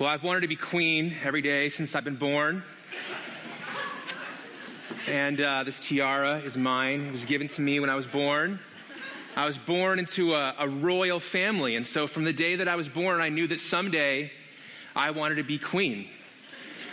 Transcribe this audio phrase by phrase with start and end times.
[0.00, 2.62] Well, I've wanted to be queen every day since I've been born.
[5.06, 7.02] And uh, this tiara is mine.
[7.02, 8.58] It was given to me when I was born.
[9.36, 11.76] I was born into a, a, royal family.
[11.76, 14.32] And so from the day that I was born, I knew that someday
[14.96, 16.08] I wanted to be queen.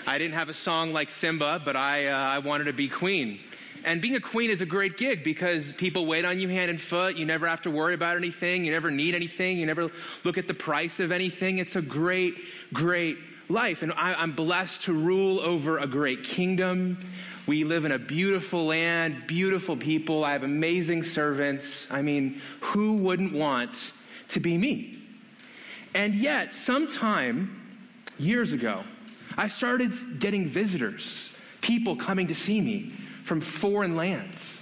[0.05, 3.39] I didn't have a song like Simba, but I, uh, I wanted to be queen.
[3.87, 6.79] And being a queen is a great gig because people wait on you hand and
[6.79, 7.15] foot.
[7.15, 8.65] You never have to worry about anything.
[8.65, 9.57] You never need anything.
[9.57, 9.89] You never
[10.25, 11.59] look at the price of anything.
[11.59, 12.35] It's a great,
[12.73, 13.83] great life.
[13.83, 16.99] And I, am blessed to rule over a great kingdom.
[17.47, 20.25] We live in a beautiful land, beautiful people.
[20.25, 21.87] I have amazing servants.
[21.89, 23.93] I mean, who wouldn't want
[24.27, 25.01] to be me?
[25.93, 27.79] And yet, sometime
[28.19, 28.83] years ago,
[29.37, 31.29] I started getting visitors,
[31.61, 32.91] people coming to see me
[33.27, 34.57] from foreign lands.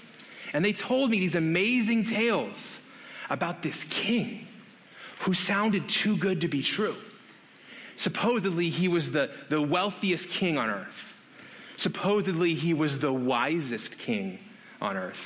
[0.53, 2.79] And they told me these amazing tales
[3.29, 4.47] about this king
[5.19, 6.95] who sounded too good to be true.
[7.95, 11.13] Supposedly, he was the, the wealthiest king on earth.
[11.77, 14.39] Supposedly, he was the wisest king
[14.81, 15.21] on earth.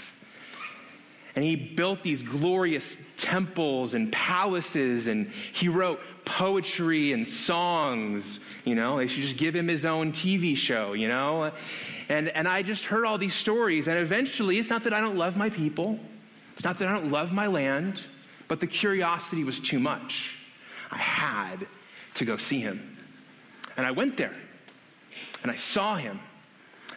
[1.39, 8.41] And he built these glorious temples and palaces, and he wrote poetry and songs.
[8.65, 11.49] You know, they should just give him his own TV show, you know?
[12.09, 15.15] And, and I just heard all these stories, and eventually, it's not that I don't
[15.15, 15.97] love my people,
[16.55, 18.01] it's not that I don't love my land,
[18.49, 20.35] but the curiosity was too much.
[20.91, 21.67] I had
[22.15, 22.97] to go see him.
[23.77, 24.35] And I went there,
[25.41, 26.19] and I saw him.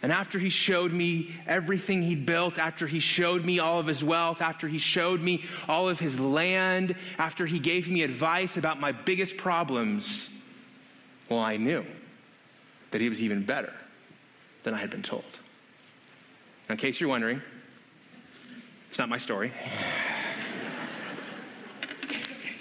[0.03, 4.03] And after he showed me everything he'd built, after he showed me all of his
[4.03, 8.81] wealth, after he showed me all of his land, after he gave me advice about
[8.81, 10.27] my biggest problems,
[11.29, 11.85] well, I knew
[12.91, 13.73] that he was even better
[14.65, 15.23] than I had been told.
[16.67, 17.41] Now, in case you're wondering,
[18.89, 19.53] it's not my story.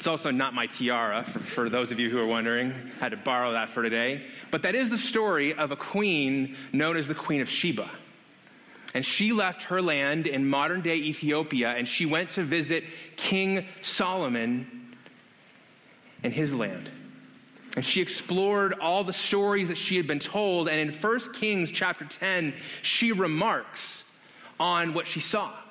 [0.03, 2.73] It's also not my tiara, for, for, those of you who are wondering.
[2.99, 4.27] Had to borrow that for today.
[4.51, 7.89] But that is the story of a queen known as the Queen of Sheba.
[8.95, 12.83] And she left her land in modern day Ethiopia and she went to visit
[13.15, 14.97] King Solomon
[16.25, 16.91] in his land.
[17.77, 20.69] And she explored all the stories that she had been told.
[20.69, 24.03] And in 1 Kings chapter 10, she remarks
[24.59, 25.62] on what she saw.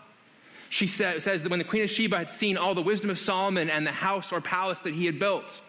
[0.72, 3.70] She says that when the Queen of Sheba had seen all the wisdom of Solomon
[3.70, 5.62] and the house or palace that he had built,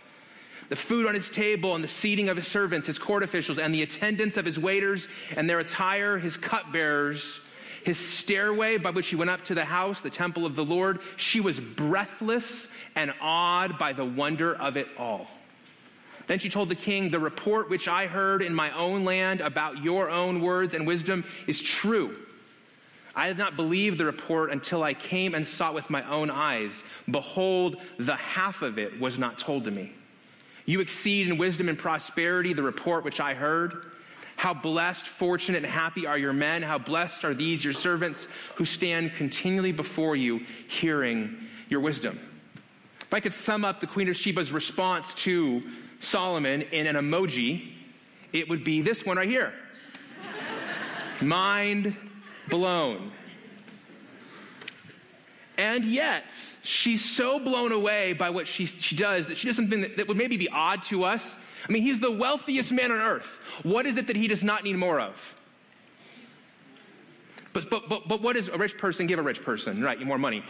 [0.68, 3.74] the food on his table and the seating of his servants, his court officials, and
[3.74, 7.40] the attendance of his waiters and their attire, his cupbearers,
[7.84, 11.00] his stairway by which he went up to the house, the temple of the Lord,
[11.16, 15.26] she was breathless and awed by the wonder of it all.
[16.28, 19.82] Then she told the king, The report which I heard in my own land about
[19.82, 22.16] your own words and wisdom is true.
[23.14, 26.30] I did not believe the report until I came and saw it with my own
[26.30, 26.72] eyes.
[27.10, 29.92] Behold, the half of it was not told to me.
[30.64, 33.86] You exceed in wisdom and prosperity the report which I heard.
[34.36, 36.62] How blessed, fortunate, and happy are your men.
[36.62, 41.36] How blessed are these, your servants, who stand continually before you, hearing
[41.68, 42.18] your wisdom.
[43.02, 45.62] If I could sum up the Queen of Sheba's response to
[46.00, 47.72] Solomon in an emoji,
[48.32, 49.52] it would be this one right here
[51.20, 51.94] mind
[52.48, 53.12] blown.
[55.58, 56.24] And yet,
[56.62, 60.08] she's so blown away by what she, she does that she does something that, that
[60.08, 61.36] would maybe be odd to us.
[61.68, 63.26] I mean, he's the wealthiest man on earth.
[63.62, 65.14] What is it that he does not need more of?
[67.52, 69.82] But, but, but, but what does a rich person give a rich person?
[69.82, 70.42] Right, more money.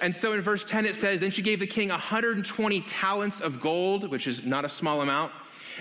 [0.00, 3.60] And so in verse 10 it says, Then she gave the king 120 talents of
[3.60, 5.32] gold, which is not a small amount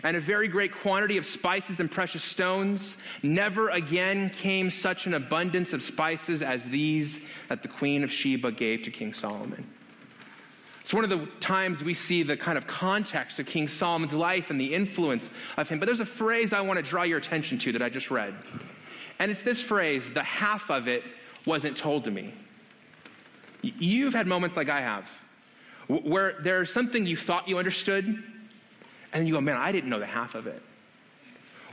[0.04, 2.98] and a very great quantity of spices and precious stones.
[3.24, 7.20] Never again came such an abundance of spices as these
[7.50, 9.66] that the queen of Sheba gave to King Solomon.
[10.82, 14.52] It's one of the times we see the kind of context of King Solomon's life
[14.52, 15.80] and the influence of him.
[15.80, 18.36] But there's a phrase I want to draw your attention to that I just read.
[19.18, 21.04] And it's this phrase the half of it
[21.46, 22.34] wasn't told to me.
[23.64, 25.10] You've had moments like I have
[25.88, 28.24] where there's something you thought you understood
[29.16, 30.62] and you go, man, I didn't know the half of it.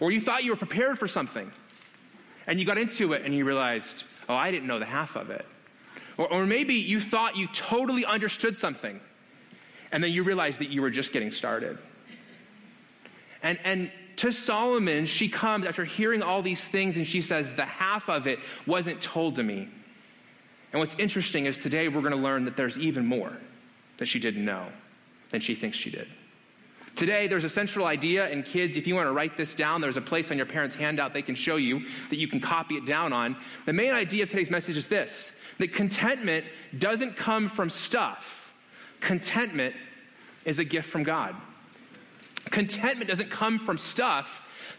[0.01, 1.51] Or you thought you were prepared for something,
[2.47, 5.31] and you got into it and you realized, oh, I didn't know the half of
[5.31, 5.45] it.
[6.17, 9.01] Or, or maybe you thought you totally understood something,
[9.91, 11.79] and then you realized that you were just getting started.
[13.43, 17.65] And, and to Solomon, she comes after hearing all these things and she says, The
[17.67, 19.69] half of it wasn't told to me.
[20.73, 23.37] And what's interesting is today we're going to learn that there's even more
[23.99, 24.69] that she didn't know
[25.31, 26.07] than she thinks she did.
[26.95, 29.97] Today, there's a central idea, and kids, if you want to write this down, there's
[29.97, 31.81] a place on your parents' handout they can show you
[32.11, 33.37] that you can copy it down on.
[33.65, 36.45] The main idea of today's message is this that contentment
[36.79, 38.25] doesn't come from stuff,
[39.01, 39.75] contentment
[40.45, 41.35] is a gift from God.
[42.51, 44.29] Contentment doesn't come from stuff.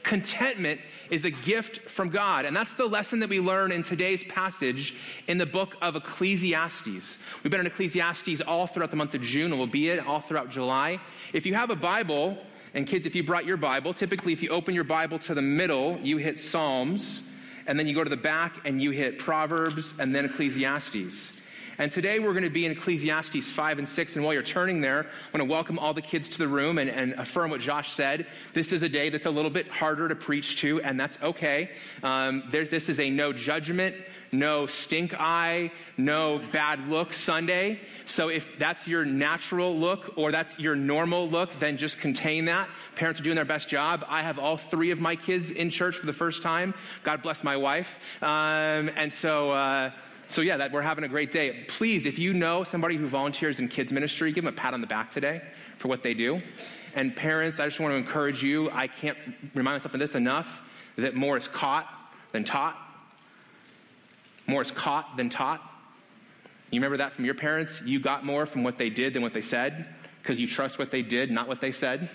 [0.04, 2.46] Contentment is a gift from God.
[2.46, 4.96] And that's the lesson that we learn in today's passage
[5.28, 7.18] in the book of Ecclesiastes.
[7.44, 10.22] We've been in Ecclesiastes all throughout the month of June, and we'll be it all
[10.22, 11.00] throughout July.
[11.34, 12.38] If you have a Bible,
[12.74, 15.42] and kids, if you brought your Bible, typically if you open your Bible to the
[15.42, 17.22] middle, you hit Psalms,
[17.68, 21.32] and then you go to the back and you hit Proverbs, and then Ecclesiastes.
[21.80, 24.16] And today we're going to be in Ecclesiastes 5 and 6.
[24.16, 26.78] And while you're turning there, I want to welcome all the kids to the room
[26.78, 28.28] and, and affirm what Josh said.
[28.54, 31.72] This is a day that's a little bit harder to preach to, and that's okay.
[32.04, 33.96] Um, there, this is a no judgment,
[34.32, 37.80] no stink eye, no bad look Sunday.
[38.06, 42.70] So if that's your natural look or that's your normal look, then just contain that.
[42.96, 44.06] Parents are doing their best job.
[44.08, 46.76] I have all three of my kids in church for the first time.
[47.04, 47.88] God bless my wife.
[48.22, 49.92] Um, and so, uh,
[50.34, 51.66] so yeah, that we're having a great day.
[51.68, 54.82] Please, if you know somebody who volunteers in kids ministry, give them a pat on
[54.82, 55.42] the back today
[55.78, 56.42] for what they do.
[56.96, 58.70] And parents, I just want to encourage you.
[58.72, 59.18] I can't
[59.54, 60.48] remind myself of this enough
[60.98, 61.86] that more is caught
[62.32, 62.76] than taught.
[64.48, 65.62] More is caught than taught.
[66.72, 67.80] You remember that from your parents?
[67.86, 70.90] You got more from what they did than what they said because you trust what
[70.90, 72.10] they did, not what they said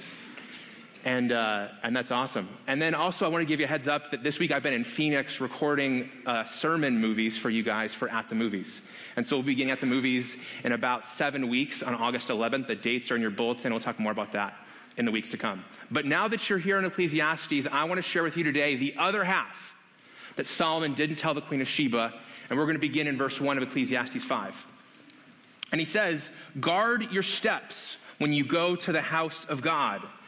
[1.04, 2.48] and, uh, and that's awesome.
[2.66, 4.62] And then also, I want to give you a heads up that this week I've
[4.62, 8.80] been in Phoenix recording uh, sermon movies for you guys for At the Movies.
[9.16, 12.66] And so we'll be getting At the Movies in about seven weeks on August 11th.
[12.66, 13.72] The dates are in your bulletin.
[13.72, 14.54] We'll talk more about that
[14.96, 15.64] in the weeks to come.
[15.90, 18.94] But now that you're here in Ecclesiastes, I want to share with you today the
[18.98, 19.56] other half
[20.36, 22.12] that Solomon didn't tell the Queen of Sheba.
[22.50, 24.54] And we're going to begin in verse 1 of Ecclesiastes 5.
[25.70, 26.22] And he says,
[26.60, 30.02] Guard your steps when you go to the house of God.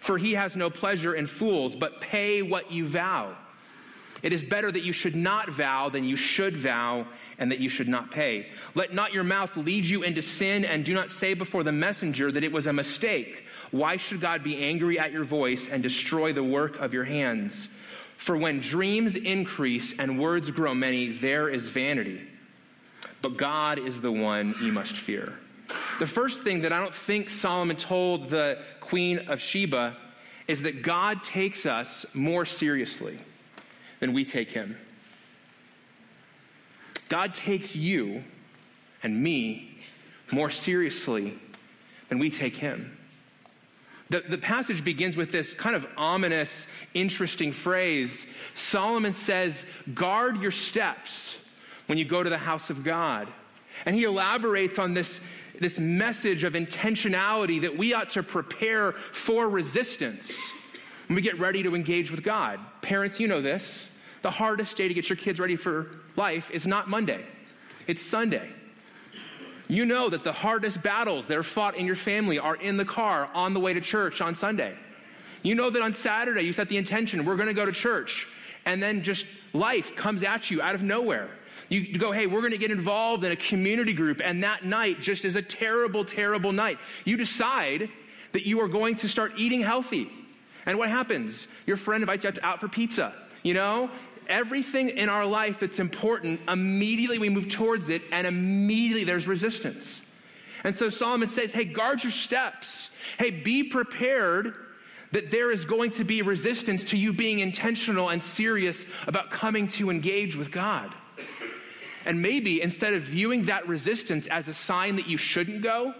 [0.00, 3.36] for he has no pleasure in fools, but pay what you vow.
[4.22, 7.06] It is better that you should not vow than you should vow,
[7.38, 8.46] and that you should not pay.
[8.74, 12.32] Let not your mouth lead you into sin, and do not say before the messenger
[12.32, 13.44] that it was a mistake.
[13.70, 17.68] Why should God be angry at your voice and destroy the work of your hands?
[18.16, 22.22] For when dreams increase and words grow many, there is vanity.
[23.22, 25.38] But God is the one you must fear.
[25.98, 29.96] The first thing that I don't think Solomon told the Queen of Sheba
[30.46, 33.18] is that God takes us more seriously
[34.00, 34.76] than we take him.
[37.08, 38.22] God takes you
[39.02, 39.78] and me
[40.30, 41.38] more seriously
[42.08, 42.96] than we take him.
[44.10, 48.26] The, the passage begins with this kind of ominous, interesting phrase.
[48.54, 49.54] Solomon says,
[49.94, 51.34] Guard your steps
[51.86, 53.28] when you go to the house of God.
[53.84, 55.20] And he elaborates on this,
[55.60, 60.30] this message of intentionality that we ought to prepare for resistance
[61.06, 62.60] when we get ready to engage with God.
[62.82, 63.86] Parents, you know this.
[64.22, 67.24] The hardest day to get your kids ready for life is not Monday,
[67.86, 68.50] it's Sunday.
[69.70, 72.86] You know that the hardest battles that are fought in your family are in the
[72.86, 74.74] car on the way to church on Sunday.
[75.42, 78.26] You know that on Saturday you set the intention, we're going to go to church.
[78.64, 81.30] And then just life comes at you out of nowhere.
[81.68, 84.20] You go, hey, we're going to get involved in a community group.
[84.24, 86.78] And that night just is a terrible, terrible night.
[87.04, 87.90] You decide
[88.32, 90.10] that you are going to start eating healthy.
[90.66, 91.46] And what happens?
[91.66, 93.14] Your friend invites you out for pizza.
[93.42, 93.90] You know,
[94.28, 100.02] everything in our life that's important, immediately we move towards it, and immediately there's resistance.
[100.64, 102.90] And so Solomon says, hey, guard your steps.
[103.18, 104.54] Hey, be prepared
[105.12, 109.68] that there is going to be resistance to you being intentional and serious about coming
[109.68, 110.94] to engage with God.
[112.04, 115.94] And maybe instead of viewing that resistance as a sign that you shouldn't go,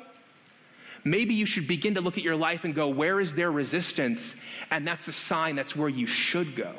[1.04, 4.34] maybe you should begin to look at your life and go, where is there resistance?
[4.70, 6.76] And that's a sign that's where you should go.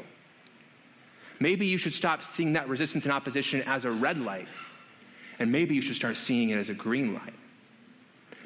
[1.39, 4.47] Maybe you should stop seeing that resistance and opposition as a red light,
[5.39, 7.33] and maybe you should start seeing it as a green light.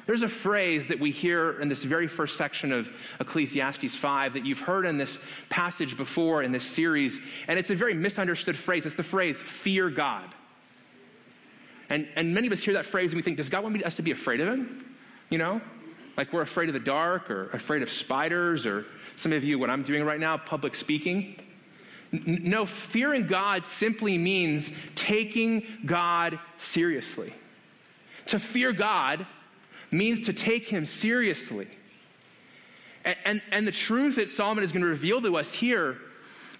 [0.06, 2.88] There's a phrase that we hear in this very first section of
[3.20, 5.16] Ecclesiastes 5 that you've heard in this
[5.48, 8.84] passage before in this series, and it's a very misunderstood phrase.
[8.84, 10.33] It's the phrase, fear God.
[11.94, 13.94] And, and many of us hear that phrase and we think, does God want us
[13.94, 14.84] to be afraid of him?
[15.30, 15.60] You know?
[16.16, 19.70] Like we're afraid of the dark or afraid of spiders or some of you, what
[19.70, 21.40] I'm doing right now, public speaking.
[22.12, 27.32] N- no, fearing God simply means taking God seriously.
[28.26, 29.24] To fear God
[29.92, 31.68] means to take him seriously.
[33.04, 35.98] And, and, and the truth that Solomon is going to reveal to us here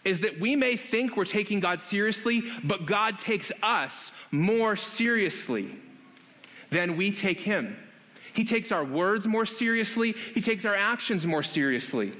[0.04, 5.70] is that we may think we're taking God seriously, but God takes us more seriously
[6.70, 7.76] than we take him.
[8.34, 12.12] He takes our words more seriously, he takes our actions more seriously.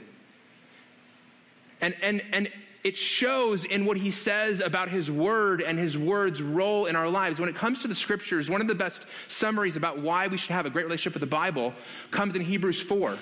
[1.81, 2.49] And, and, and
[2.85, 7.09] it shows in what he says about his word and his word's role in our
[7.09, 7.41] lives.
[7.41, 10.51] When it comes to the scriptures, one of the best summaries about why we should
[10.51, 11.75] have a great relationship with the Bible
[12.11, 13.19] comes in Hebrews 4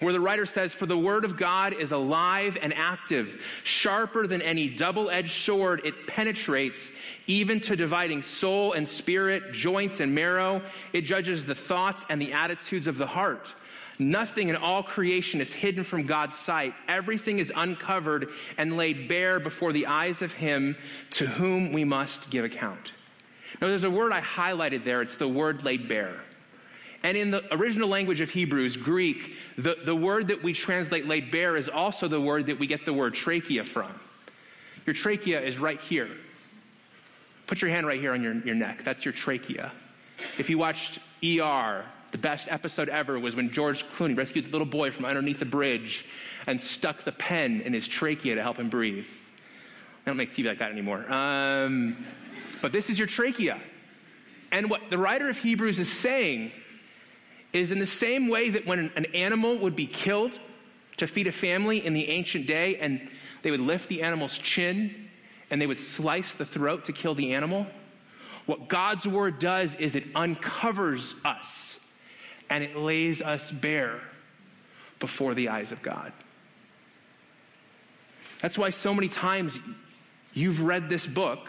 [0.00, 4.42] where the writer says, For the word of God is alive and active, sharper than
[4.42, 5.80] any double edged sword.
[5.84, 6.90] It penetrates
[7.26, 10.62] even to dividing soul and spirit, joints and marrow.
[10.92, 13.54] It judges the thoughts and the attitudes of the heart.
[13.98, 16.74] Nothing in all creation is hidden from God's sight.
[16.86, 20.76] Everything is uncovered and laid bare before the eyes of Him
[21.12, 22.92] to whom we must give account.
[23.60, 25.00] Now, there's a word I highlighted there.
[25.00, 26.20] It's the word laid bare.
[27.06, 31.30] And in the original language of Hebrews, Greek, the, the word that we translate laid
[31.30, 33.92] bare is also the word that we get the word trachea from.
[34.86, 36.08] Your trachea is right here.
[37.46, 38.82] Put your hand right here on your, your neck.
[38.84, 39.70] That's your trachea.
[40.36, 44.66] If you watched ER, the best episode ever was when George Clooney rescued the little
[44.66, 46.04] boy from underneath the bridge
[46.48, 49.06] and stuck the pen in his trachea to help him breathe.
[50.04, 51.08] I don't make TV like that anymore.
[51.08, 52.04] Um,
[52.60, 53.60] but this is your trachea.
[54.50, 56.50] And what the writer of Hebrews is saying
[57.60, 60.32] is in the same way that when an animal would be killed
[60.98, 63.08] to feed a family in the ancient day, and
[63.42, 65.08] they would lift the animal's chin
[65.50, 67.66] and they would slice the throat to kill the animal,
[68.46, 71.78] what God's word does is it uncovers us
[72.50, 74.00] and it lays us bare
[74.98, 76.12] before the eyes of God.
[78.40, 79.58] That's why so many times
[80.32, 81.48] you've read this book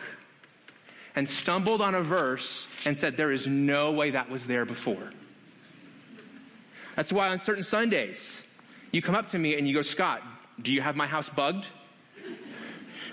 [1.16, 5.12] and stumbled on a verse and said, There is no way that was there before.
[6.98, 8.42] That's why on certain Sundays,
[8.92, 10.24] you come up to me and you go, Scott,
[10.64, 11.68] do you have my house bugged?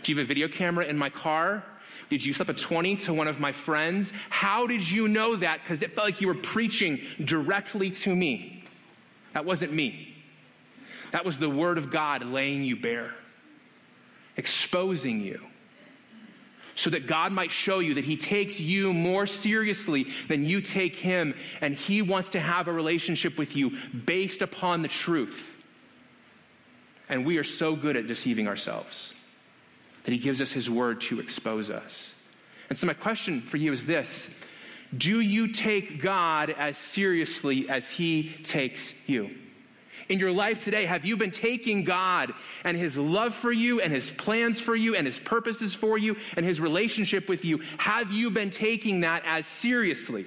[0.03, 1.63] Do you have a video camera in my car?
[2.09, 4.11] Did you slip a 20 to one of my friends?
[4.31, 5.61] How did you know that?
[5.63, 8.65] Because it felt like you were preaching directly to me.
[9.35, 10.17] That wasn't me.
[11.13, 13.15] That was the Word of God laying you bare,
[14.39, 15.41] exposing you
[16.75, 20.97] so that God might show you that He takes you more seriously than you take
[20.97, 23.73] Him, and He wants to have a relationship with you
[24.05, 25.39] based upon the truth.
[27.09, 29.15] And we are so good at deceiving ourselves
[30.05, 32.13] that He gives us His word to expose us.
[32.71, 34.29] And so, my question for you is this
[34.97, 39.31] Do you take God as seriously as He takes you?
[40.09, 40.85] In your life today?
[40.85, 42.33] Have you been taking God
[42.65, 46.17] and His love for you and His plans for you and His purposes for you
[46.37, 47.61] and His relationship with you?
[47.79, 50.27] Have you been taking that as seriously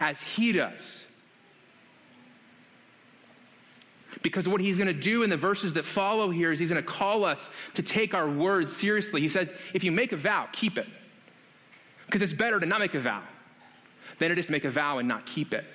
[0.00, 1.04] as He does?
[4.22, 6.82] Because what he's going to do in the verses that follow here is he's going
[6.82, 7.38] to call us
[7.74, 9.20] to take our words seriously.
[9.20, 10.86] He says, if you make a vow, keep it.
[12.06, 13.22] Because it's better to not make a vow
[14.18, 15.66] than it is to make a vow and not keep it.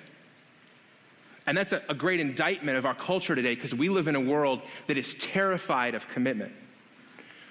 [1.50, 4.20] And that's a, a great indictment of our culture today because we live in a
[4.20, 6.52] world that is terrified of commitment.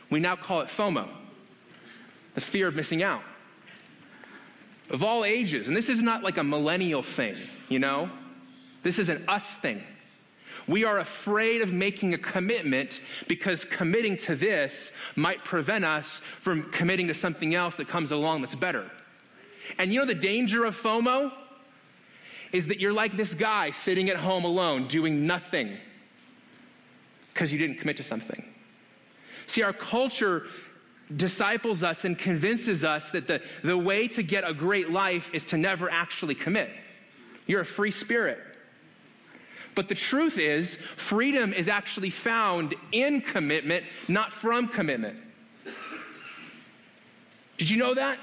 [0.10, 1.10] We now call it FOMO,
[2.34, 3.24] the fear of missing out.
[4.90, 7.36] Of all ages, and this is not like a millennial thing,
[7.68, 8.10] you know?
[8.84, 9.84] This is an us thing.
[10.66, 16.72] We are afraid of making a commitment because committing to this might prevent us from
[16.72, 18.90] committing to something else that comes along that's better.
[19.78, 21.34] And you know the danger of FOMO?
[22.52, 25.78] Is that you're like this guy sitting at home alone doing nothing
[27.34, 28.44] because you didn't commit to something.
[29.48, 30.46] See, our culture
[31.16, 35.46] disciples us and convinces us that the, the way to get a great life is
[35.46, 36.70] to never actually commit.
[37.48, 38.40] You're a free spirit.
[39.76, 45.18] But the truth is, freedom is actually found in commitment, not from commitment.
[47.58, 48.20] Did you know that?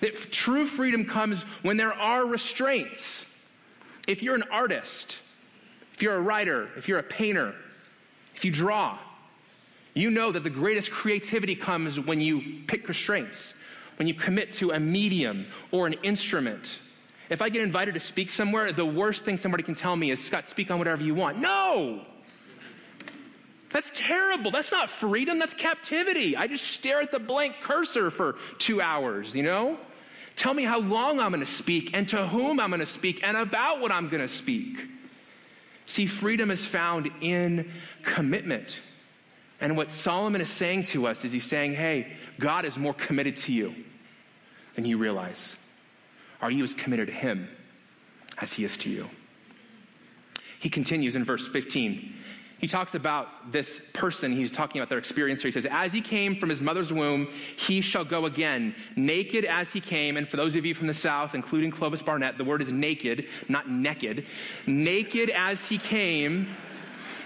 [0.00, 3.24] That true freedom comes when there are restraints.
[4.06, 5.16] If you're an artist,
[5.94, 7.54] if you're a writer, if you're a painter,
[8.34, 8.98] if you draw,
[9.94, 13.54] you know that the greatest creativity comes when you pick restraints,
[13.96, 16.80] when you commit to a medium or an instrument.
[17.30, 20.22] If I get invited to speak somewhere, the worst thing somebody can tell me is,
[20.22, 21.38] Scott, speak on whatever you want.
[21.38, 22.04] No!
[23.74, 24.52] That's terrible.
[24.52, 26.36] That's not freedom, that's captivity.
[26.36, 29.76] I just stare at the blank cursor for two hours, you know?
[30.36, 33.24] Tell me how long I'm going to speak and to whom I'm going to speak
[33.24, 34.78] and about what I'm going to speak.
[35.86, 37.68] See, freedom is found in
[38.04, 38.80] commitment.
[39.60, 43.36] And what Solomon is saying to us is he's saying, hey, God is more committed
[43.38, 43.74] to you
[44.76, 45.56] than you realize.
[46.40, 47.48] Are you as committed to him
[48.38, 49.10] as he is to you?
[50.60, 52.14] He continues in verse 15
[52.64, 55.50] he talks about this person, he's talking about their experience here.
[55.50, 57.28] He says, As he came from his mother's womb,
[57.58, 60.16] he shall go again, naked as he came.
[60.16, 63.26] And for those of you from the South, including Clovis Barnett, the word is naked,
[63.50, 64.24] not naked.
[64.66, 66.56] Naked as he came,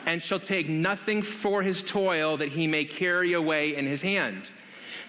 [0.06, 4.50] and shall take nothing for his toil that he may carry away in his hand.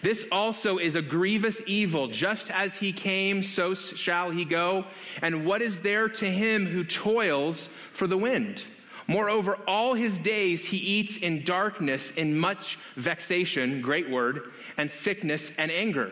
[0.03, 2.07] This also is a grievous evil.
[2.07, 4.86] Just as he came, so shall he go.
[5.24, 8.63] And what is there to him who toils for the wind?
[9.10, 15.51] Moreover, all his days he eats in darkness, in much vexation, great word, and sickness
[15.58, 16.12] and anger.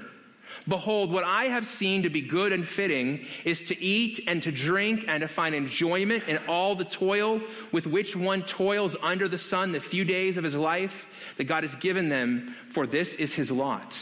[0.67, 4.51] Behold, what I have seen to be good and fitting is to eat and to
[4.51, 7.39] drink and to find enjoyment in all the toil
[7.71, 11.05] with which one toils under the sun the few days of his life
[11.37, 13.93] that God has given them, for this is his lot.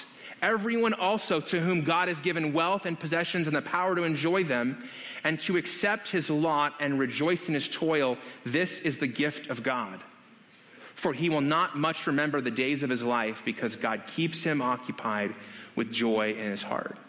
[0.46, 4.44] Everyone also to whom God has given wealth and possessions and the power to enjoy
[4.44, 4.88] them
[5.24, 9.64] and to accept his lot and rejoice in his toil, this is the gift of
[9.64, 10.04] God.
[10.98, 14.62] For he will not much remember the days of his life because God keeps him
[14.62, 15.34] occupied
[15.76, 17.00] with joy in his heart.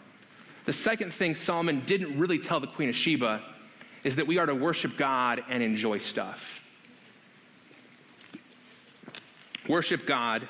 [0.65, 3.43] The second thing Solomon didn't really tell the Queen of Sheba
[4.03, 6.39] is that we are to worship God and enjoy stuff.
[9.69, 10.49] Worship God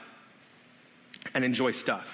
[1.34, 2.06] and enjoy stuff.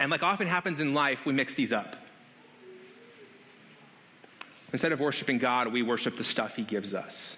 [0.00, 1.96] And like often happens in life, we mix these up.
[4.72, 7.36] Instead of worshiping God, we worship the stuff He gives us.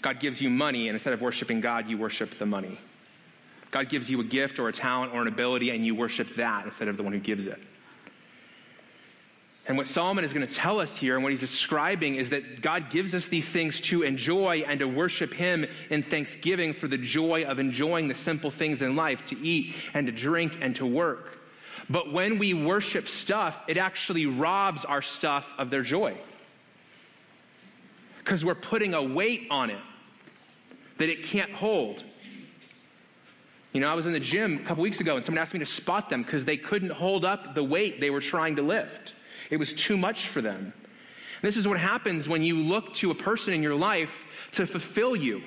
[0.00, 2.78] God gives you money, and instead of worshiping God, you worship the money.
[3.70, 6.66] God gives you a gift or a talent or an ability, and you worship that
[6.66, 7.58] instead of the one who gives it.
[9.68, 12.62] And what Solomon is going to tell us here and what he's describing is that
[12.62, 16.96] God gives us these things to enjoy and to worship Him in thanksgiving for the
[16.96, 20.86] joy of enjoying the simple things in life to eat and to drink and to
[20.86, 21.38] work.
[21.90, 26.18] But when we worship stuff, it actually robs our stuff of their joy.
[28.20, 29.82] Because we're putting a weight on it
[30.96, 32.02] that it can't hold.
[33.74, 35.60] You know, I was in the gym a couple weeks ago and someone asked me
[35.60, 39.12] to spot them because they couldn't hold up the weight they were trying to lift.
[39.50, 40.72] It was too much for them.
[41.42, 44.10] This is what happens when you look to a person in your life
[44.52, 45.42] to fulfill you.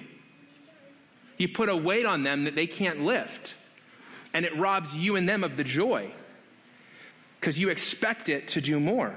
[1.37, 3.55] You put a weight on them that they can't lift,
[4.33, 6.11] and it robs you and them of the joy
[7.39, 9.15] because you expect it to do more.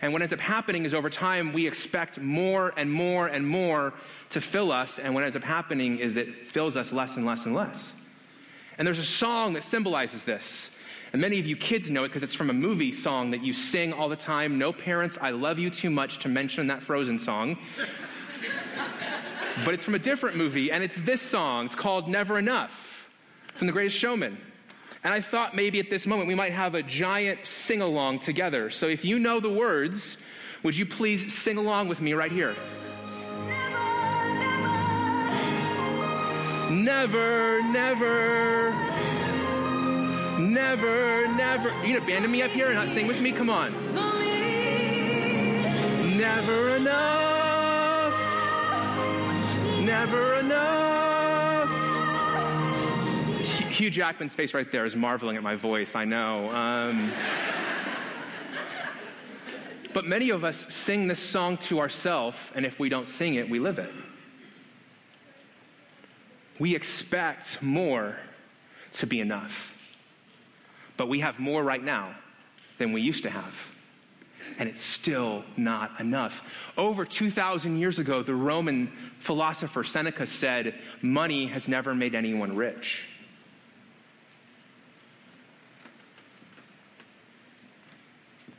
[0.00, 3.94] And what ends up happening is over time, we expect more and more and more
[4.30, 4.98] to fill us.
[4.98, 7.92] And what ends up happening is that it fills us less and less and less.
[8.78, 10.68] And there's a song that symbolizes this.
[11.14, 13.52] And many of you kids know it because it's from a movie song that you
[13.52, 14.58] sing all the time.
[14.58, 17.56] No parents, I love you too much to mention that Frozen song.
[19.64, 21.66] but it's from a different movie, and it's this song.
[21.66, 22.72] It's called Never Enough
[23.56, 24.36] from The Greatest Showman.
[25.04, 28.68] And I thought maybe at this moment we might have a giant sing along together.
[28.70, 30.16] So if you know the words,
[30.64, 32.56] would you please sing along with me right here?
[36.72, 38.93] Never, never, never,
[40.54, 41.26] never.
[41.34, 41.68] Never.
[41.84, 43.32] You gonna abandon me up here and not sing with me?
[43.32, 43.72] Come on.
[46.16, 48.14] Never enough.
[49.80, 51.68] Never enough.
[53.70, 56.48] Hugh Jackman's face right there is marveling at my voice, I know.
[56.52, 57.12] Um,
[59.92, 63.50] but many of us sing this song to ourselves, and if we don't sing it,
[63.50, 63.92] we live it.
[66.60, 68.16] We expect more
[68.92, 69.52] to be enough.
[70.96, 72.14] But we have more right now
[72.78, 73.54] than we used to have.
[74.58, 76.42] And it's still not enough.
[76.76, 83.06] Over 2,000 years ago, the Roman philosopher Seneca said, Money has never made anyone rich.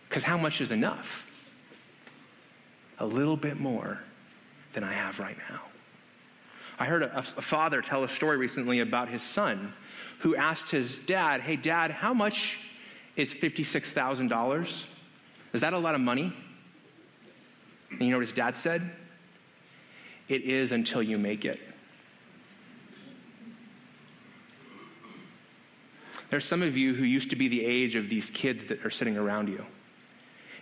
[0.10, 1.24] Because how much is enough?
[3.00, 4.00] A little bit more
[4.74, 5.62] than I have right now.
[6.80, 9.74] I heard a, a, father tell a story recently about his son
[10.20, 12.58] who asked his dad, Hey, dad, how much
[13.16, 14.84] is $56,000?
[15.54, 16.34] Is that a lot of money?
[17.92, 18.92] And you know what his dad said?
[20.28, 21.60] It is until you make it.
[26.32, 28.90] There's some of you who used to be the age of these kids that are
[28.90, 29.64] sitting around you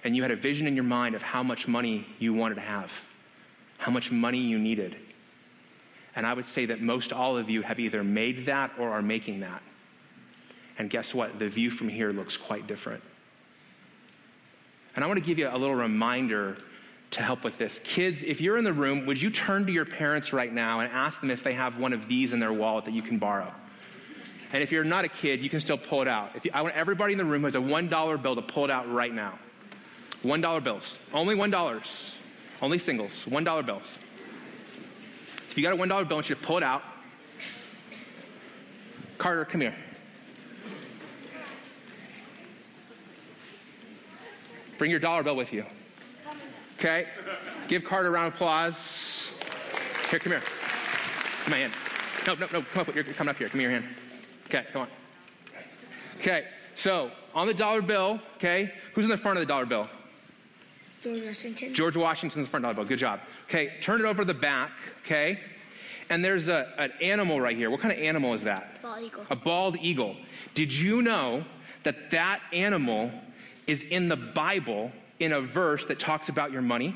[0.04, 2.62] and you had a vision in your mind of how much money you wanted to
[2.62, 2.92] have,
[3.78, 4.98] how much money you needed.
[6.16, 9.02] And I would say that most all of you have either made that or are
[9.02, 9.62] making that.
[10.78, 11.40] And guess what?
[11.40, 13.04] The view from here looks quite different.
[14.96, 16.58] And I want to give you a little reminder
[17.12, 17.80] to help with this.
[17.84, 20.92] Kids, if you're in the room, would you turn to your parents right now and
[20.92, 23.52] ask them if they have one of these in their wallet that you can borrow?
[24.52, 26.36] And if you're not a kid, you can still pull it out.
[26.36, 28.66] If you, I want everybody in the room who has a $1 bill to pull
[28.66, 29.40] it out right now.
[30.24, 30.98] $1 bills.
[31.12, 31.84] Only $1.
[32.62, 33.98] Only singles, $1 bills.
[35.54, 36.82] If you got a $1 bill, I want you to pull it out.
[39.20, 39.76] Carter, come here.
[44.80, 45.64] Bring your dollar bill with you.
[46.80, 47.06] Okay?
[47.68, 48.74] Give Carter a round of applause.
[50.10, 50.42] Here, come here.
[51.44, 51.74] Come on, hand.
[52.26, 52.66] No, no, no.
[52.74, 52.96] Come up.
[52.96, 53.48] You're coming up here.
[53.50, 53.86] Give me your hand.
[54.48, 54.88] Okay, come on.
[56.20, 59.88] Okay, so on the dollar bill, okay, who's in the front of the dollar bill?
[61.04, 61.74] George Washington.
[61.74, 62.86] George Washington's front bill.
[62.86, 63.20] Good job.
[63.50, 64.72] Okay, turn it over to the back,
[65.06, 65.40] okay?
[66.10, 67.70] And there's a, an animal right here.
[67.70, 68.82] What kind of animal is that?
[68.82, 69.26] Bald eagle.
[69.30, 70.16] A bald eagle.
[70.56, 71.44] Did you know
[71.84, 73.12] that that animal
[73.68, 76.96] is in the Bible in a verse that talks about your money?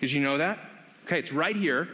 [0.00, 0.58] Did you know that?
[1.06, 1.88] Okay, it's right here.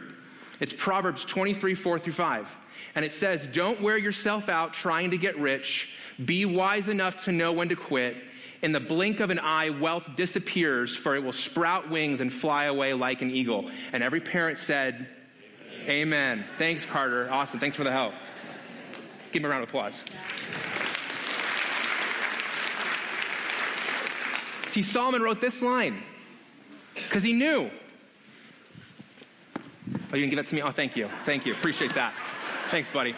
[0.59, 2.47] It's Proverbs 23, 4 through 5.
[2.95, 5.87] And it says, Don't wear yourself out trying to get rich.
[6.25, 8.15] Be wise enough to know when to quit.
[8.61, 12.65] In the blink of an eye, wealth disappears, for it will sprout wings and fly
[12.65, 13.71] away like an eagle.
[13.91, 15.07] And every parent said,
[15.83, 15.89] Amen.
[15.89, 16.45] Amen.
[16.59, 17.31] Thanks, Carter.
[17.31, 17.59] Awesome.
[17.59, 18.13] Thanks for the help.
[19.31, 19.95] Give him a round of applause.
[24.69, 26.03] See, Solomon wrote this line
[26.93, 27.69] because he knew.
[30.13, 30.61] Oh, you can give that to me?
[30.61, 31.09] Oh, thank you.
[31.25, 31.53] Thank you.
[31.53, 32.13] Appreciate that.
[32.69, 33.15] Thanks, buddy.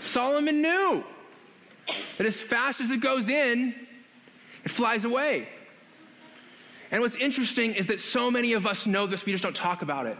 [0.00, 1.04] Solomon knew
[2.18, 3.74] that as fast as it goes in,
[4.64, 5.48] it flies away.
[6.90, 9.82] And what's interesting is that so many of us know this, we just don't talk
[9.82, 10.18] about it.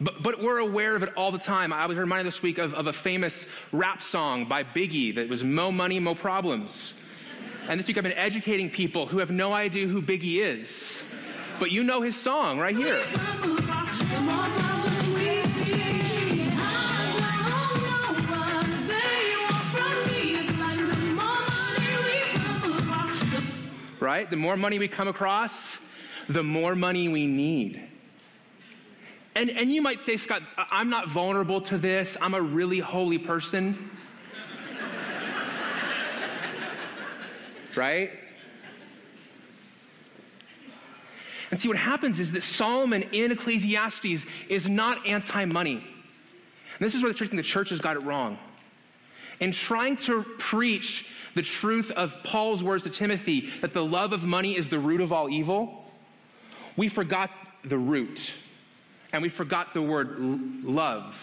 [0.00, 1.72] But, but we're aware of it all the time.
[1.72, 5.44] I was reminded this week of, of a famous rap song by Biggie that was
[5.44, 6.94] Mo Money, Mo Problems.
[7.68, 11.02] And this week I've been educating people who have no idea who Biggie is.
[11.60, 13.00] But you know his song right here.
[24.04, 24.28] Right?
[24.28, 25.78] The more money we come across,
[26.28, 27.88] the more money we need.
[29.34, 32.14] And, and you might say, Scott, I'm not vulnerable to this.
[32.20, 33.90] I'm a really holy person.
[37.76, 38.10] right?
[41.50, 45.76] And see, what happens is that Solomon in Ecclesiastes is not anti money.
[45.76, 48.38] And this is where the church, the church has got it wrong.
[49.40, 54.22] In trying to preach the truth of Paul's words to Timothy that the love of
[54.22, 55.84] money is the root of all evil,
[56.76, 57.30] we forgot
[57.64, 58.32] the root
[59.12, 60.16] and we forgot the word
[60.64, 61.14] love.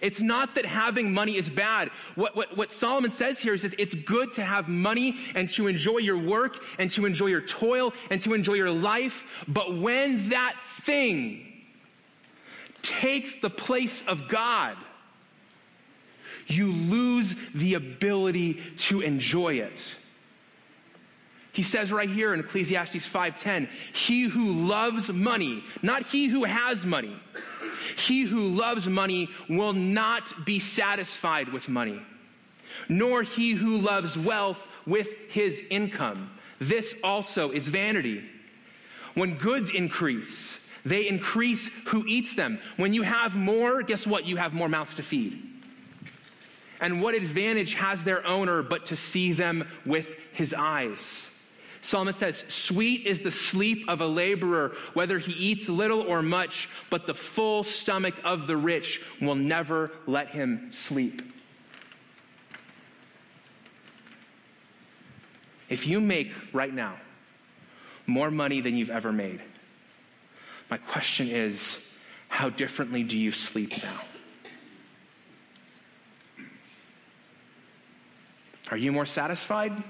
[0.00, 1.90] It's not that having money is bad.
[2.16, 5.68] What, what, what Solomon says here is that it's good to have money and to
[5.68, 9.24] enjoy your work and to enjoy your toil and to enjoy your life.
[9.46, 11.46] But when that thing
[12.82, 14.76] takes the place of God,
[16.46, 19.80] you lose the ability to enjoy it.
[21.52, 26.86] He says right here in Ecclesiastes 5:10, he who loves money, not he who has
[26.86, 27.14] money.
[27.96, 32.00] He who loves money will not be satisfied with money,
[32.88, 36.30] nor he who loves wealth with his income.
[36.58, 38.24] This also is vanity.
[39.14, 42.58] When goods increase, they increase who eats them.
[42.76, 44.24] When you have more, guess what?
[44.24, 45.51] You have more mouths to feed.
[46.82, 50.98] And what advantage has their owner but to see them with his eyes?
[51.80, 56.68] Solomon says, Sweet is the sleep of a laborer, whether he eats little or much,
[56.90, 61.22] but the full stomach of the rich will never let him sleep.
[65.68, 66.96] If you make right now
[68.08, 69.40] more money than you've ever made,
[70.68, 71.76] my question is,
[72.28, 74.00] how differently do you sleep now?
[78.72, 79.84] Are you more satisfied?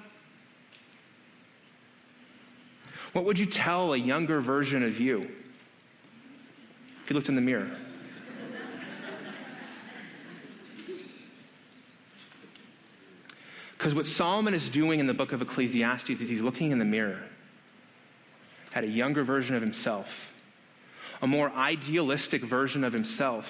[3.13, 5.31] What would you tell a younger version of you
[7.05, 7.71] if you looked in the mirror?
[13.79, 16.85] Because what Solomon is doing in the book of Ecclesiastes is he's looking in the
[16.85, 17.23] mirror
[18.75, 20.09] at a younger version of himself,
[21.21, 23.47] a more idealistic version of himself.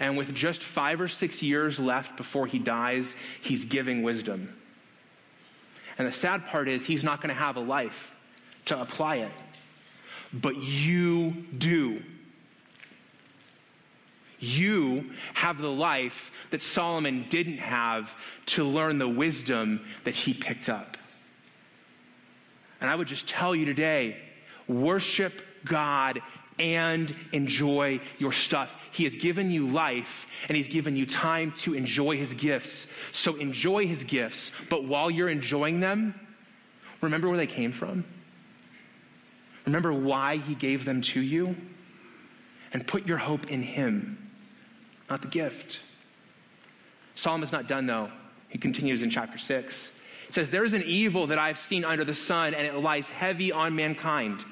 [0.00, 4.54] And with just five or six years left before he dies, he's giving wisdom.
[5.98, 8.10] And the sad part is, he's not going to have a life
[8.66, 9.32] to apply it.
[10.32, 12.02] But you do.
[14.40, 18.10] You have the life that Solomon didn't have
[18.46, 20.96] to learn the wisdom that he picked up.
[22.80, 24.18] And I would just tell you today
[24.68, 26.20] worship God
[26.58, 28.72] and enjoy your stuff.
[28.92, 32.86] He has given you life and He's given you time to enjoy His gifts.
[33.12, 36.14] So enjoy His gifts, but while you're enjoying them,
[37.00, 38.04] remember where they came from?
[39.66, 41.56] Remember why he gave them to you?
[42.72, 44.18] And put your hope in him,
[45.08, 45.80] not the gift.
[47.14, 48.10] Psalm is not done, though.
[48.48, 49.90] He continues in chapter 6.
[50.28, 53.08] It says, There is an evil that I've seen under the sun, and it lies
[53.08, 54.44] heavy on mankind.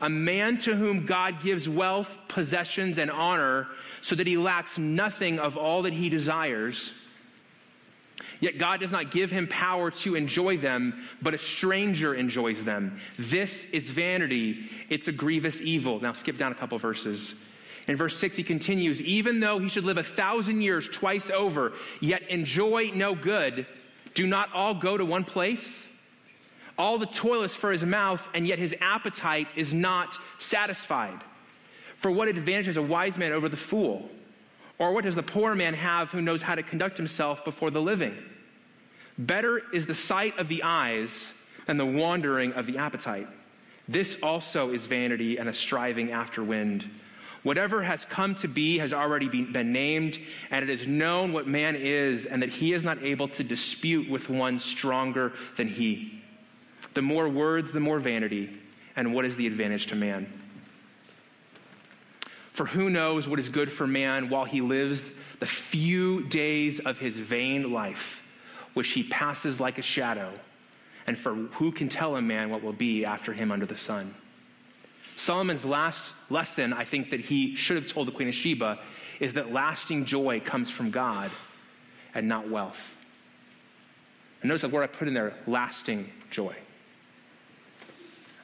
[0.00, 3.68] A man to whom God gives wealth, possessions, and honor,
[4.02, 6.92] so that he lacks nothing of all that he desires
[8.40, 13.00] Yet God does not give him power to enjoy them, but a stranger enjoys them.
[13.18, 14.68] This is vanity.
[14.88, 16.00] It's a grievous evil.
[16.00, 17.34] Now skip down a couple verses.
[17.88, 21.72] In verse 6, he continues Even though he should live a thousand years twice over,
[22.00, 23.66] yet enjoy no good,
[24.14, 25.82] do not all go to one place?
[26.78, 31.22] All the toil is for his mouth, and yet his appetite is not satisfied.
[32.00, 34.10] For what advantage has a wise man over the fool?
[34.78, 37.80] Or what does the poor man have who knows how to conduct himself before the
[37.80, 38.14] living?
[39.18, 41.32] Better is the sight of the eyes
[41.66, 43.28] than the wandering of the appetite.
[43.88, 46.88] This also is vanity and a striving after wind.
[47.42, 50.18] Whatever has come to be has already been, been, named,
[50.50, 54.10] and it is known what man is, and that he is not able to dispute
[54.10, 56.22] with one stronger than he.
[56.94, 58.50] The more words, the more vanity,
[58.96, 60.26] and what is the advantage to man?
[62.54, 65.00] For who knows what is good for man while he lives
[65.40, 68.18] the few days of his vain life,
[68.72, 70.32] which he passes like a shadow?
[71.06, 74.14] And for who can tell a man what will be after him under the sun?
[75.16, 78.78] Solomon's last lesson, I think, that he should have told the Queen of Sheba
[79.20, 81.30] is that lasting joy comes from God
[82.14, 82.76] and not wealth.
[84.40, 86.56] And notice the word I put in there lasting joy.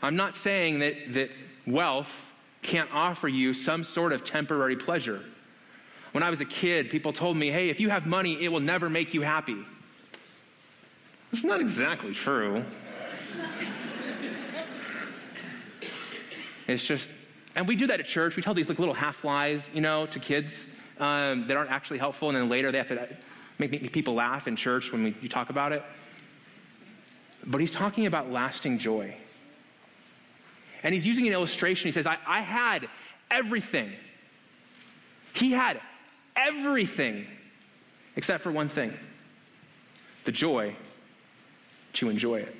[0.03, 1.31] I'm not saying that, that
[1.67, 2.11] wealth
[2.63, 5.23] can't offer you some sort of temporary pleasure.
[6.13, 8.61] When I was a kid, people told me, hey, if you have money, it will
[8.61, 9.65] never make you happy.
[11.33, 12.65] It's not exactly true.
[16.69, 17.09] it's just,
[17.55, 18.37] and we do that at church.
[18.37, 20.53] We tell these like little half lies, you know, to kids
[20.99, 23.09] um, that aren't actually helpful, and then later they have to
[23.59, 25.83] make, make people laugh in church when we, you talk about it.
[27.47, 29.17] But he's talking about lasting joy.
[30.83, 31.89] And he's using an illustration.
[31.89, 32.89] He says, I, I had
[33.31, 33.93] everything.
[35.35, 35.81] He had
[36.37, 37.27] everything
[38.17, 38.93] except for one thing
[40.25, 40.77] the joy
[41.95, 42.55] to enjoy it.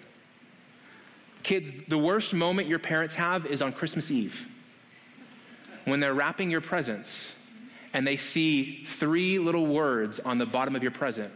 [1.43, 4.35] Kids, the worst moment your parents have is on Christmas Eve
[5.85, 7.29] when they're wrapping your presents
[7.93, 11.33] and they see three little words on the bottom of your present.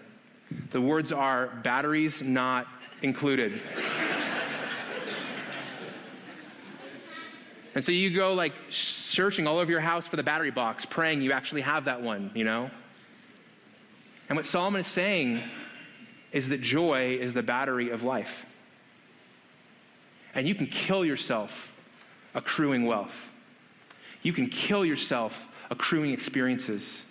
[0.70, 2.66] The words are batteries not
[3.02, 3.60] included.
[7.76, 11.20] And so you go like searching all over your house for the battery box, praying
[11.20, 12.70] you actually have that one, you know?
[14.30, 15.42] And what Solomon is saying
[16.32, 18.32] is that joy is the battery of life.
[20.34, 21.50] And you can kill yourself
[22.34, 23.14] accruing wealth.
[24.22, 25.34] You can kill yourself
[25.68, 27.02] accruing experiences.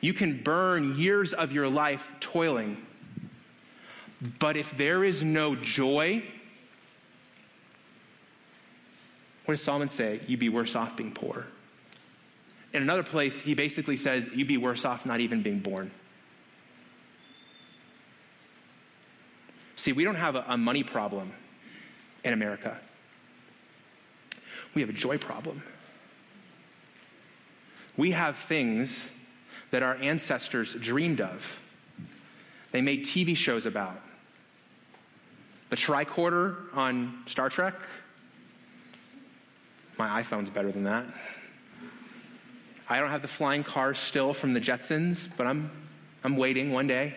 [0.00, 2.76] You can burn years of your life toiling.
[4.40, 6.24] But if there is no joy,
[9.46, 10.20] what does Solomon say?
[10.26, 11.46] You'd be worse off being poor.
[12.72, 15.90] In another place, he basically says, You'd be worse off not even being born.
[19.76, 21.32] See, we don't have a, a money problem
[22.24, 22.76] in America,
[24.74, 25.62] we have a joy problem.
[27.96, 29.04] We have things
[29.70, 31.40] that our ancestors dreamed of,
[32.72, 34.02] they made TV shows about.
[35.70, 37.74] The tricorder on Star Trek,
[39.98, 41.06] my iPhone's better than that.
[42.88, 45.70] I don't have the flying cars still from the Jetsons, but I'm,
[46.22, 47.14] I'm waiting one day.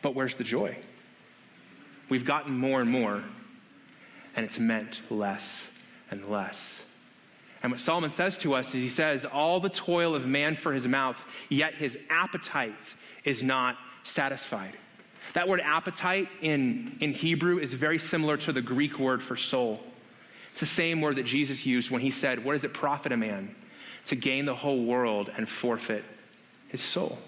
[0.00, 0.76] But where's the joy?
[2.08, 3.22] We've gotten more and more,
[4.36, 5.62] and it's meant less
[6.10, 6.80] and less.
[7.62, 10.72] And what Solomon says to us is he says, All the toil of man for
[10.72, 11.16] his mouth,
[11.48, 12.74] yet his appetite
[13.24, 14.76] is not satisfied.
[15.34, 19.80] That word appetite in, in Hebrew is very similar to the Greek word for soul.
[20.52, 23.16] It's the same word that Jesus used when he said, What does it profit a
[23.16, 23.54] man
[24.06, 26.04] to gain the whole world and forfeit
[26.68, 27.18] his soul?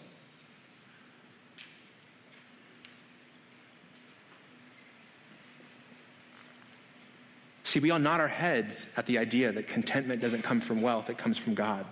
[7.65, 11.11] See, we all nod our heads at the idea that contentment doesn't come from wealth,
[11.11, 11.85] it comes from God.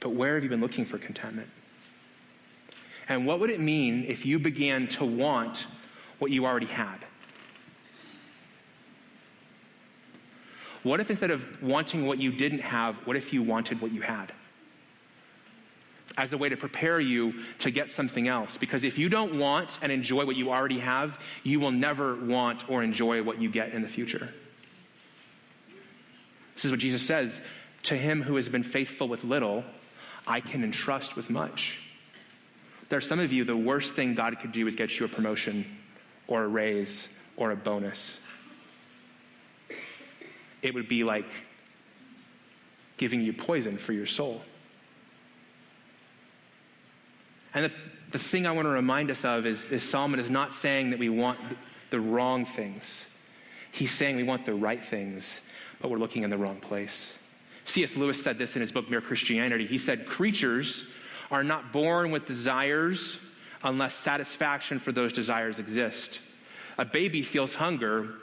[0.00, 1.48] But where have you been looking for contentment?
[3.08, 5.66] And what would it mean if you began to want
[6.18, 6.98] what you already had?
[10.82, 14.02] What if instead of wanting what you didn't have, what if you wanted what you
[14.02, 14.32] had?
[16.16, 18.56] as a way to prepare you to get something else.
[18.58, 22.68] Because if you don't want and enjoy what you already have, you will never want
[22.68, 24.32] or enjoy what you get in the future.
[26.54, 27.40] This is what Jesus says
[27.84, 29.64] To him who has been faithful with little,
[30.26, 31.80] I can entrust with much.
[32.92, 35.08] There are some of you, the worst thing God could do is get you a
[35.08, 35.64] promotion
[36.28, 38.18] or a raise or a bonus.
[40.60, 41.24] It would be like
[42.98, 44.42] giving you poison for your soul.
[47.54, 47.72] And the,
[48.10, 50.98] the thing I want to remind us of is, is Solomon is not saying that
[50.98, 51.38] we want
[51.88, 53.06] the wrong things.
[53.72, 55.40] He's saying we want the right things,
[55.80, 57.14] but we're looking in the wrong place.
[57.64, 57.96] C.S.
[57.96, 59.66] Lewis said this in his book, Mere Christianity.
[59.66, 60.84] He said, Creatures
[61.32, 63.16] are not born with desires
[63.64, 66.20] unless satisfaction for those desires exist.
[66.78, 68.14] A baby feels hunger,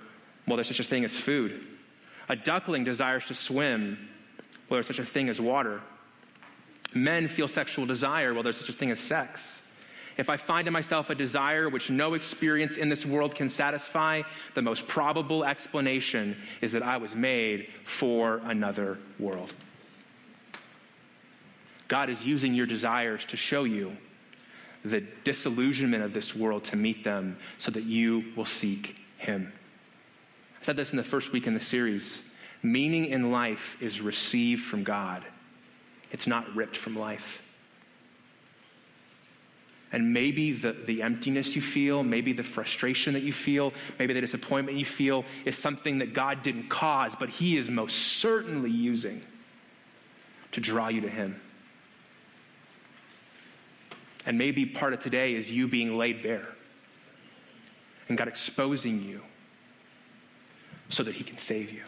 [0.48, 1.66] well, there's such a thing as food.
[2.30, 3.98] A duckling desires to swim,
[4.70, 5.82] well, there's such a thing as water.
[6.94, 9.44] Men feel sexual desire, well, there's such a thing as sex.
[10.18, 14.22] If I find in myself a desire which no experience in this world can satisfy,
[14.54, 19.54] the most probable explanation is that I was made for another world.
[21.90, 23.92] God is using your desires to show you
[24.86, 29.52] the disillusionment of this world to meet them so that you will seek Him.
[30.62, 32.22] I said this in the first week in the series.
[32.62, 35.26] Meaning in life is received from God,
[36.12, 37.40] it's not ripped from life.
[39.92, 44.22] And maybe the, the emptiness you feel, maybe the frustration that you feel, maybe the
[44.22, 49.24] disappointment you feel is something that God didn't cause, but He is most certainly using
[50.52, 51.42] to draw you to Him.
[54.30, 56.50] And maybe part of today is you being laid bare
[58.10, 59.22] and God exposing you
[60.90, 61.82] so that He can save you.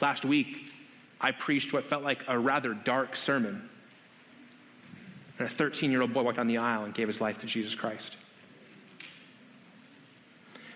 [0.00, 0.72] Last week,
[1.20, 3.68] I preached what felt like a rather dark sermon.
[5.38, 7.46] And a 13 year old boy walked down the aisle and gave his life to
[7.46, 8.16] Jesus Christ.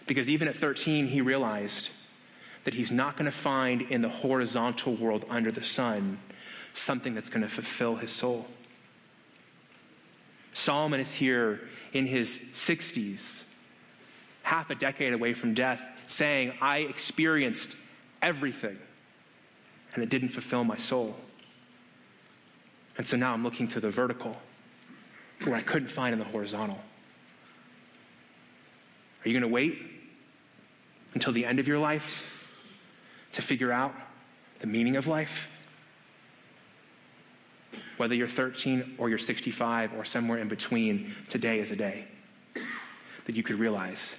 [0.07, 1.89] Because even at 13, he realized
[2.65, 6.19] that he's not going to find in the horizontal world under the sun
[6.75, 8.47] something that's going to fulfill his soul.
[10.55, 11.61] Solomon is here
[11.93, 13.43] in his 60s,
[14.43, 17.77] half a decade away from death, saying, I experienced
[18.21, 18.79] everything,
[19.95, 21.17] and it didn't fulfill my soul.
[22.99, 24.37] And so now I'm looking to the vertical,
[25.45, 26.79] where I couldn't find in the horizontal.
[29.25, 29.79] Are you going to wait
[31.15, 32.05] until the end of your life
[33.33, 33.95] to figure out
[34.61, 35.31] the meaning of life?
[38.03, 42.05] Whether you're 13 or you're 65 or somewhere in between, today is a day
[43.27, 44.11] that you could realize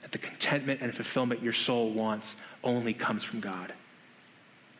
[0.00, 3.74] that the contentment and fulfillment your soul wants only comes from God.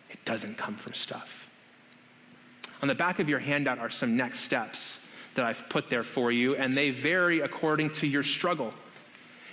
[0.09, 1.29] It doesn't come from stuff.
[2.81, 4.97] On the back of your handout are some next steps
[5.35, 8.73] that I've put there for you, and they vary according to your struggle.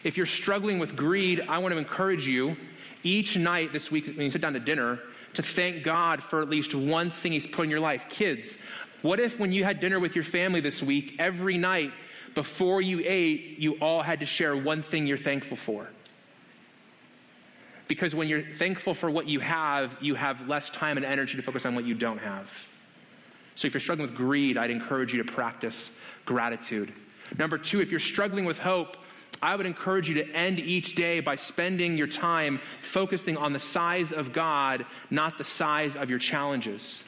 [0.06, 2.56] If you're struggling with greed, I want to encourage you
[3.04, 5.02] each night this week when you sit down to dinner
[5.36, 8.04] to thank God for at least one thing He's put in your life.
[8.10, 8.58] Kids,
[9.02, 11.92] what if when you had dinner with your family this week, every night
[12.36, 15.88] before you ate, you all had to share one thing you're thankful for?
[17.88, 21.44] Because when you're thankful for what you have, you have less time and energy to
[21.44, 22.48] focus on what you don't have.
[23.56, 25.92] So if you're struggling with greed, I'd encourage you to practice
[26.26, 26.94] gratitude.
[27.38, 28.98] Number two, if you're struggling with hope,
[29.44, 32.62] I would encourage you to end each day by spending your time
[32.94, 37.04] focusing on the size of God, not the size of your challenges.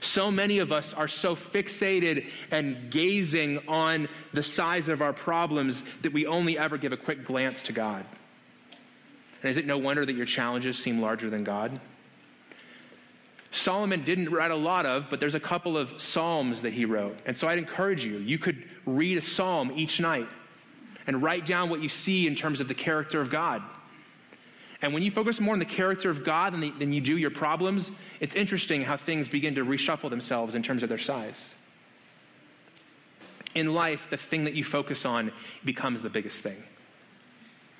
[0.00, 5.82] So many of us are so fixated and gazing on the size of our problems
[6.02, 8.04] that we only ever give a quick glance to God.
[9.42, 11.80] And is it no wonder that your challenges seem larger than God?
[13.50, 17.16] Solomon didn't write a lot of, but there's a couple of psalms that he wrote.
[17.24, 20.28] And so I'd encourage you, you could read a psalm each night
[21.08, 23.62] and write down what you see in terms of the character of God.
[24.82, 27.16] And when you focus more on the character of God than, the, than you do
[27.16, 27.90] your problems,
[28.20, 31.54] it's interesting how things begin to reshuffle themselves in terms of their size.
[33.54, 35.32] In life, the thing that you focus on
[35.64, 36.62] becomes the biggest thing.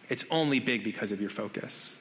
[0.09, 1.93] It's only big because of your focus.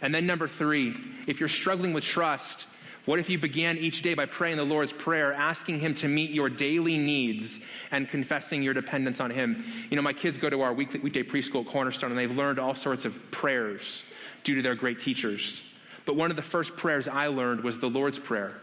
[0.00, 0.94] And then, number three,
[1.26, 2.64] if you're struggling with trust,
[3.06, 6.30] what if you began each day by praying the Lord's Prayer, asking Him to meet
[6.30, 9.62] your daily needs and confessing your dependence on Him?
[9.90, 12.74] You know, my kids go to our weekly, weekday preschool Cornerstone and they've learned all
[12.74, 14.04] sorts of prayers
[14.42, 15.62] due to their great teachers.
[16.06, 18.54] But one of the first prayers I learned was the Lord's Prayer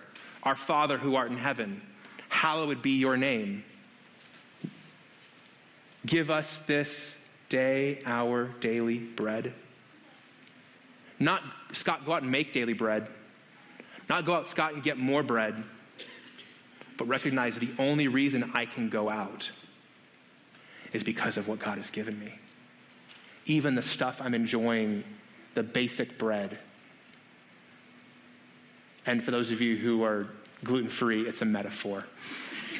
[0.41, 1.79] Our Father who art in heaven,
[2.29, 3.63] hallowed be your name.
[6.03, 7.13] Give us this
[7.49, 9.53] day our daily bread.
[11.19, 13.07] Not, Scott, go out and make daily bread
[14.11, 15.63] not go out, Scott, and get more bread,
[16.97, 19.49] but recognize the only reason I can go out
[20.91, 22.33] is because of what God has given me.
[23.45, 25.05] Even the stuff I'm enjoying,
[25.55, 26.59] the basic bread.
[29.05, 30.27] And for those of you who are
[30.65, 32.03] gluten free, it's a metaphor.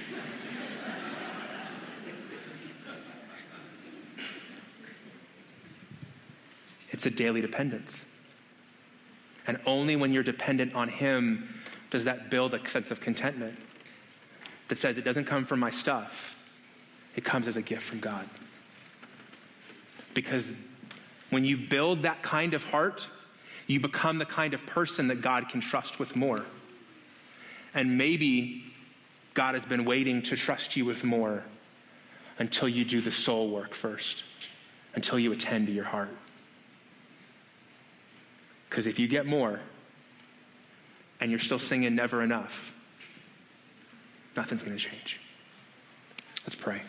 [6.92, 7.94] it's a daily dependence.
[9.52, 11.50] And only when you're dependent on Him
[11.90, 13.60] does that build a sense of contentment
[14.70, 16.14] that says it doesn't come from my stuff,
[17.18, 18.30] it comes as a gift from God.
[20.14, 20.46] Because
[21.32, 23.06] when you build that kind of heart,
[23.68, 26.46] you become the kind of person that God can trust with more.
[27.74, 28.64] And maybe
[29.34, 31.44] God has been waiting to trust you with more
[32.40, 34.24] until you do the soul work first,
[34.96, 36.16] until you attend to your heart.
[38.72, 39.60] Because if you get more
[41.20, 42.54] and you're still singing never enough,
[44.38, 45.20] nothing's going to change.
[46.46, 46.82] Let's pray.